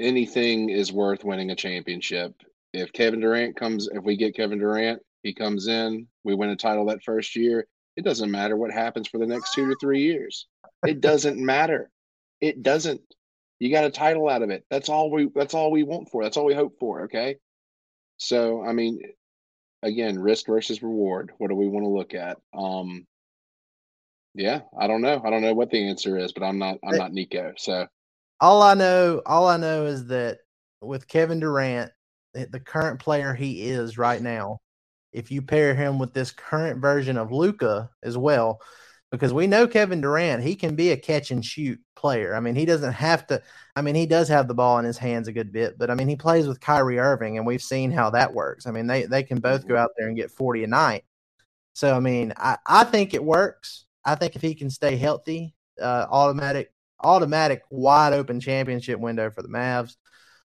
[0.00, 2.34] Anything is worth winning a championship.
[2.72, 6.56] If Kevin Durant comes, if we get Kevin Durant, he comes in, we win a
[6.56, 7.66] title that first year.
[7.96, 10.46] It doesn't matter what happens for the next two to three years.
[10.86, 11.90] It doesn't matter.
[12.40, 13.02] It doesn't.
[13.58, 14.64] You got a title out of it.
[14.70, 15.28] That's all we.
[15.34, 16.22] That's all we want for.
[16.22, 17.02] That's all we hope for.
[17.02, 17.36] Okay.
[18.16, 19.00] So I mean,
[19.82, 21.32] again, risk versus reward.
[21.38, 22.38] What do we want to look at?
[22.54, 23.06] Um,
[24.34, 25.20] yeah, I don't know.
[25.22, 26.78] I don't know what the answer is, but I'm not.
[26.84, 27.52] I'm not Nico.
[27.58, 27.86] So
[28.40, 30.38] All I know, all I know is that
[30.80, 31.92] with Kevin Durant,
[32.34, 34.60] the the current player he is right now,
[35.12, 38.60] if you pair him with this current version of Luka as well,
[39.10, 42.34] because we know Kevin Durant, he can be a catch and shoot player.
[42.34, 43.42] I mean, he doesn't have to.
[43.76, 45.94] I mean, he does have the ball in his hands a good bit, but I
[45.94, 48.66] mean, he plays with Kyrie Irving, and we've seen how that works.
[48.66, 51.04] I mean, they they can both go out there and get forty a night.
[51.74, 53.86] So I mean, I I think it works.
[54.04, 56.72] I think if he can stay healthy, uh, automatic
[57.02, 59.96] automatic wide open championship window for the Mavs.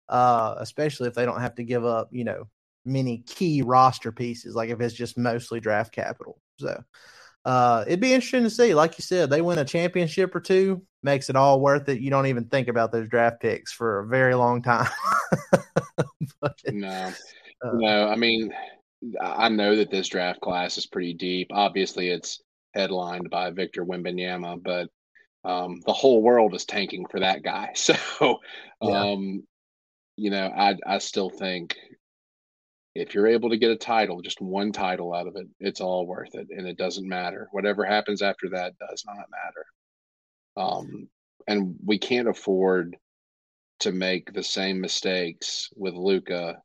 [0.09, 2.47] Uh, especially if they don't have to give up, you know,
[2.84, 6.40] many key roster pieces, like if it's just mostly draft capital.
[6.61, 6.82] So
[7.44, 8.74] uh, it'd be interesting to see.
[8.74, 12.01] Like you said, they win a championship or two, makes it all worth it.
[12.01, 14.90] You don't even think about those draft picks for a very long time.
[16.40, 17.12] but, no,
[17.64, 18.09] uh, no.
[18.09, 18.53] I mean,
[19.20, 21.49] I know that this draft class is pretty deep.
[21.53, 22.40] Obviously, it's
[22.74, 24.88] headlined by Victor Wembanyama, but
[25.47, 27.72] um, the whole world is tanking for that guy.
[27.76, 28.40] So,
[28.82, 29.12] Yeah.
[29.12, 29.47] um,
[30.16, 31.76] you know, I I still think
[32.94, 36.07] if you're able to get a title, just one title out of it, it's all
[36.07, 37.49] worth it, and it doesn't matter.
[37.53, 39.66] Whatever happens after that does not matter.
[40.57, 41.09] Um,
[41.47, 42.97] and we can't afford
[43.80, 46.62] to make the same mistakes with Luka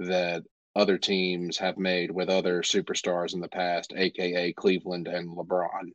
[0.00, 0.42] that
[0.74, 5.92] other teams have made with other superstars in the past, aka Cleveland and LeBron.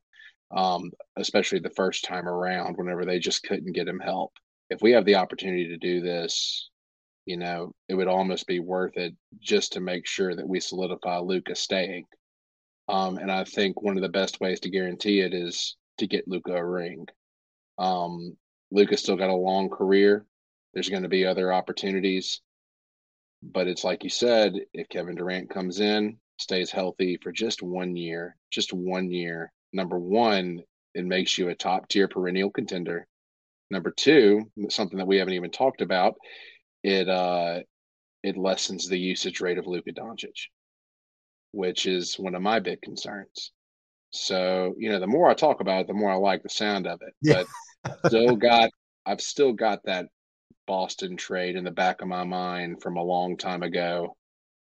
[0.52, 4.32] Um, especially the first time around whenever they just couldn't get him help.
[4.70, 6.70] If we have the opportunity to do this,
[7.26, 11.18] you know, it would almost be worth it just to make sure that we solidify
[11.20, 12.06] Luka staying.
[12.88, 16.28] Um, and I think one of the best ways to guarantee it is to get
[16.28, 17.08] Luka a ring.
[17.78, 18.38] Um,
[18.72, 20.26] Luka's still got a long career.
[20.74, 22.42] There's going to be other opportunities.
[23.42, 27.96] But it's like you said, if Kevin Durant comes in, stays healthy for just one
[27.96, 30.64] year, just one year, number one,
[30.96, 33.06] it makes you a top tier perennial contender.
[33.70, 36.16] Number two, something that we haven't even talked about,
[36.84, 37.60] it uh
[38.24, 40.48] it lessens the usage rate of Luka Doncic,
[41.52, 43.52] which is one of my big concerns.
[44.12, 46.88] So, you know, the more I talk about it, the more I like the sound
[46.88, 47.14] of it.
[47.22, 47.44] Yeah.
[47.84, 48.70] But still got
[49.06, 50.08] I've still got that
[50.66, 54.16] Boston trade in the back of my mind from a long time ago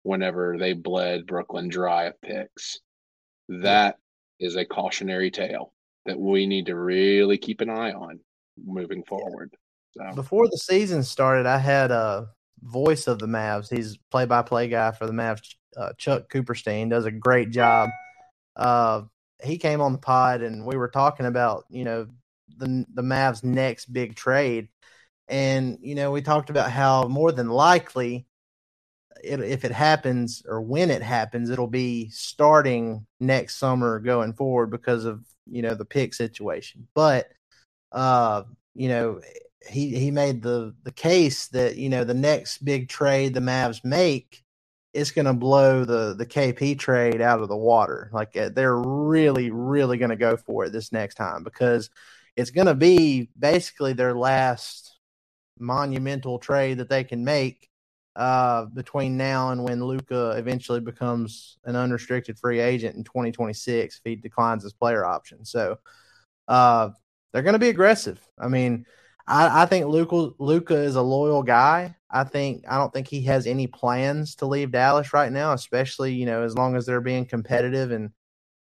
[0.05, 2.81] whenever they bled Brooklyn dry of picks.
[3.49, 3.97] That
[4.43, 5.73] is a cautionary tale
[6.05, 8.21] that we need to really keep an eye on
[8.63, 9.55] moving forward.
[9.97, 10.15] So.
[10.15, 12.29] Before the season started, I had a
[12.63, 13.75] voice of the Mavs.
[13.75, 15.41] He's play-by-play guy for the Mavs.
[15.77, 17.91] Uh, Chuck Cooperstein does a great job.
[18.57, 19.03] Uh,
[19.43, 22.07] he came on the pod and we were talking about you know
[22.59, 24.69] the the Mavs' next big trade,
[25.29, 28.27] and you know we talked about how more than likely
[29.23, 34.71] it, if it happens or when it happens, it'll be starting next summer going forward
[34.71, 36.89] because of you know the pick situation.
[36.95, 37.29] But
[37.93, 38.45] uh,
[38.75, 39.21] you know
[39.69, 43.85] he he made the the case that you know the next big trade the Mavs
[43.85, 44.43] make
[44.93, 48.11] is going to blow the the KP trade out of the water.
[48.13, 51.91] Like uh, they're really really going to go for it this next time because
[52.37, 54.99] it's going to be basically their last
[55.59, 57.69] monumental trade that they can make
[58.15, 64.01] uh, between now and when Luka eventually becomes an unrestricted free agent in 2026 if
[64.05, 65.45] he declines his player option.
[65.45, 65.79] So
[66.49, 66.91] uh,
[67.33, 68.21] they're going to be aggressive.
[68.39, 68.85] I mean,
[69.27, 71.97] I, I think Luka Luka is a loyal guy.
[72.11, 76.13] I think I don't think he has any plans to leave Dallas right now, especially
[76.13, 78.11] you know as long as they're being competitive and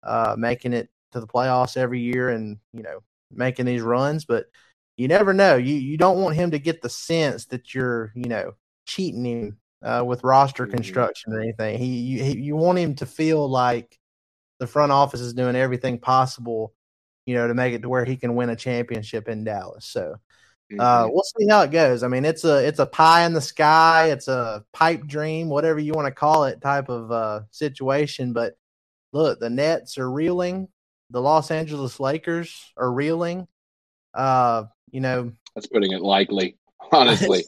[0.02, 3.00] uh, making it to the playoffs every year and you know
[3.32, 4.24] making these runs.
[4.24, 4.46] But
[4.96, 5.56] you never know.
[5.56, 8.52] You you don't want him to get the sense that you're you know
[8.90, 10.72] cheating him uh, with roster Mm-hmm.
[10.74, 11.78] construction or anything.
[11.78, 13.98] He you, he you want him to feel like
[14.58, 16.74] the front office is doing everything possible,
[17.24, 19.86] you know, to make it to where he can win a championship in Dallas.
[19.86, 20.16] So
[20.78, 21.12] uh, Mhm.
[21.12, 22.02] we'll see how it goes.
[22.02, 25.78] I mean, it's a it's a pie in the sky, it's a pipe dream, whatever
[25.78, 28.32] you want to call it, type of uh, situation.
[28.32, 28.56] But
[29.12, 30.68] look, the Nets are reeling,
[31.10, 33.48] the Los Angeles Lakers are reeling.
[34.14, 36.58] Uh, you know, That's putting it lightly,
[36.92, 37.44] honestly.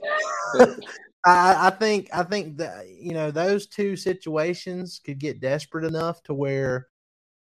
[1.25, 6.23] I, I think I think that you know those two situations could get desperate enough
[6.25, 6.89] to where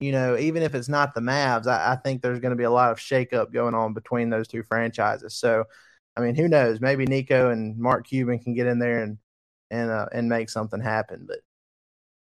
[0.01, 2.65] you know even if it's not the Mavs, I, I think there's going to be
[2.65, 5.35] a lot of shakeup going on between those two franchises.
[5.35, 5.65] So,
[6.17, 6.81] I mean, who knows?
[6.81, 9.19] Maybe Nico and Mark Cuban can get in there and
[9.71, 11.27] and uh, and make something happen.
[11.27, 11.39] But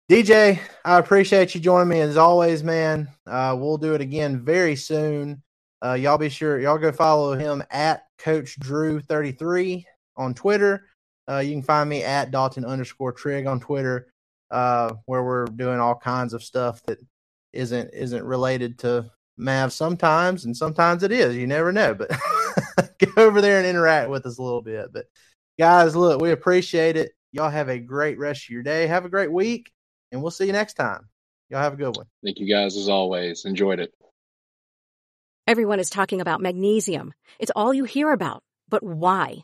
[0.09, 3.09] DJ, I appreciate you joining me as always, man.
[3.27, 5.43] Uh, we'll do it again very soon.
[5.83, 9.85] Uh, y'all be sure y'all go follow him at Coach Drew thirty three
[10.15, 10.85] on Twitter.
[11.29, 14.07] Uh, you can find me at Dalton underscore Trigg on Twitter,
[14.49, 16.99] uh, where we're doing all kinds of stuff that
[17.53, 19.09] isn't isn't related to
[19.39, 21.35] Mavs sometimes, and sometimes it is.
[21.35, 22.09] You never know, but
[22.99, 24.91] go over there and interact with us a little bit.
[24.91, 25.05] But
[25.57, 27.13] guys, look, we appreciate it.
[27.31, 28.87] Y'all have a great rest of your day.
[28.87, 29.71] Have a great week,
[30.11, 31.07] and we'll see you next time.
[31.49, 32.05] Y'all have a good one.
[32.23, 33.45] Thank you guys as always.
[33.45, 33.93] Enjoyed it.
[35.47, 37.13] Everyone is talking about magnesium.
[37.39, 38.43] It's all you hear about.
[38.69, 39.43] But why?